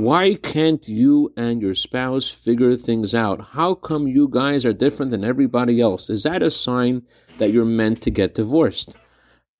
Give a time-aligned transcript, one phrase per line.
[0.00, 3.48] Why can't you and your spouse figure things out?
[3.50, 6.08] How come you guys are different than everybody else?
[6.08, 7.02] Is that a sign
[7.36, 8.96] that you're meant to get divorced?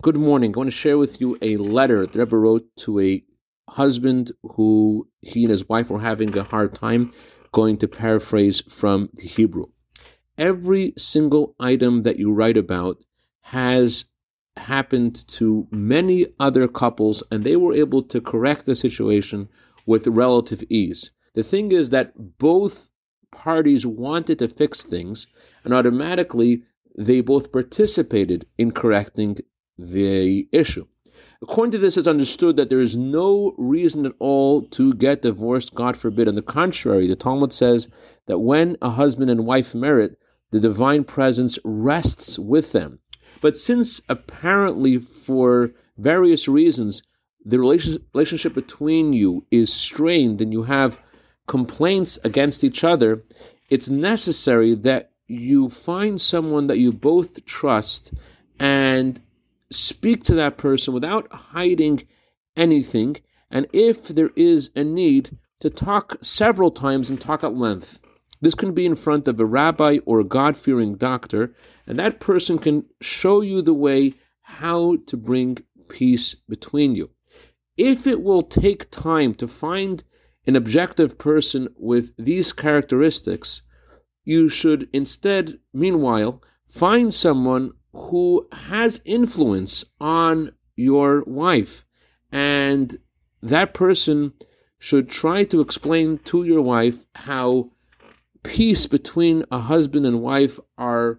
[0.00, 0.54] Good morning.
[0.54, 3.22] I want to share with you a letter that Rebbe wrote to a
[3.68, 7.12] husband who he and his wife were having a hard time
[7.52, 9.66] going to paraphrase from the Hebrew.
[10.38, 12.96] Every single item that you write about
[13.42, 14.06] has
[14.56, 19.50] happened to many other couples, and they were able to correct the situation
[19.86, 21.10] with relative ease.
[21.34, 22.90] The thing is that both
[23.30, 25.26] parties wanted to fix things,
[25.64, 26.62] and automatically
[26.96, 29.38] they both participated in correcting
[29.78, 30.86] the issue.
[31.40, 35.74] According to this, it's understood that there is no reason at all to get divorced,
[35.74, 36.28] God forbid.
[36.28, 37.88] On the contrary, the Talmud says
[38.26, 40.18] that when a husband and wife merit,
[40.50, 43.00] the divine presence rests with them.
[43.40, 47.02] But since apparently, for various reasons,
[47.44, 51.02] the relationship between you is strained and you have
[51.46, 53.24] complaints against each other,
[53.68, 58.12] it's necessary that you find someone that you both trust
[58.58, 59.20] and
[59.70, 62.06] speak to that person without hiding
[62.56, 63.16] anything.
[63.50, 68.00] And if there is a need, to talk several times and talk at length.
[68.40, 71.54] This can be in front of a rabbi or a God fearing doctor,
[71.86, 77.10] and that person can show you the way how to bring peace between you.
[77.84, 80.04] If it will take time to find
[80.46, 83.62] an objective person with these characteristics,
[84.24, 91.84] you should instead, meanwhile, find someone who has influence on your wife.
[92.30, 92.98] And
[93.42, 94.34] that person
[94.78, 97.72] should try to explain to your wife how
[98.44, 101.18] peace between a husband and wife are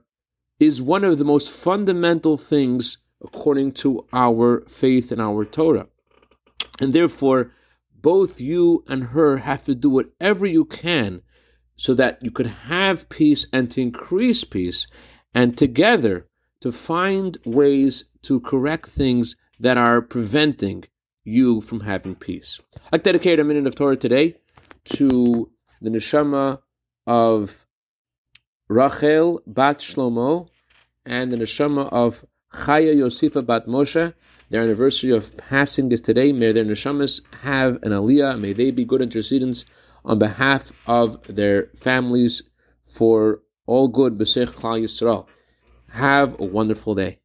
[0.62, 5.88] is one of the most fundamental things according to our faith and our Torah.
[6.84, 7.54] And therefore,
[7.96, 11.22] both you and her have to do whatever you can
[11.78, 14.86] so that you could have peace and to increase peace,
[15.34, 16.28] and together
[16.60, 20.84] to find ways to correct things that are preventing
[21.24, 22.60] you from having peace.
[22.92, 24.36] I dedicate a minute of Torah today
[24.98, 25.50] to
[25.82, 26.60] the neshama
[27.08, 27.66] of
[28.68, 30.50] Rachel bat Shlomo
[31.06, 34.14] and the neshama of Chaya Yosifa bat Moshe.
[34.54, 36.32] Their anniversary of passing is today.
[36.32, 38.40] May their neshamas have an aliyah.
[38.40, 39.66] May they be good intercedents
[40.06, 42.44] on behalf of their families
[42.86, 44.16] for all good.
[44.16, 45.26] B'soch Klal Yisrael.
[45.94, 47.23] Have a wonderful day.